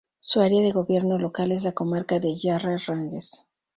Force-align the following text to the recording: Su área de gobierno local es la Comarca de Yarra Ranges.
Su 0.19 0.41
área 0.41 0.63
de 0.63 0.71
gobierno 0.71 1.19
local 1.19 1.51
es 1.51 1.61
la 1.61 1.73
Comarca 1.73 2.19
de 2.19 2.35
Yarra 2.35 2.75
Ranges. 2.87 3.43